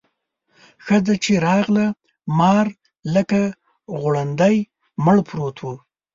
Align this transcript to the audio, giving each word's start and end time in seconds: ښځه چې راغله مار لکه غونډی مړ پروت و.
ښځه 0.85 1.13
چې 1.23 1.33
راغله 1.47 1.85
مار 2.39 2.65
لکه 3.15 3.41
غونډی 4.01 4.55
مړ 5.05 5.17
پروت 5.27 5.57
و. 5.61 5.65